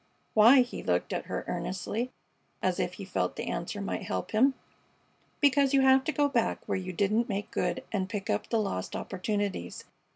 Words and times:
"Why?" 0.33 0.61
He 0.61 0.81
looked 0.81 1.13
at 1.13 1.25
her 1.27 1.45
earnestly, 1.47 2.09
as 2.63 2.79
if 2.79 2.93
he 2.93 3.05
felt 3.05 3.35
the 3.35 3.43
answer 3.51 3.79
might 3.79 4.01
help 4.01 4.31
him. 4.31 4.55
"Because 5.39 5.75
you 5.75 5.81
have 5.81 6.03
to 6.05 6.11
go 6.11 6.27
back 6.27 6.67
where 6.67 6.75
you 6.75 6.91
didn't 6.91 7.29
make 7.29 7.51
good 7.51 7.83
and 7.91 8.09
pick 8.09 8.27
up 8.27 8.49
the 8.49 8.57
lost 8.59 8.95
opportunities. 8.95 9.85